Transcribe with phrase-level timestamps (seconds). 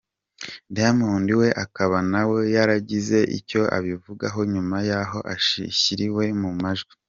[0.75, 6.93] Diamond we akaba nawe yaragize icyo abivugaho nyuma yaho ashyiriwe mu majwi.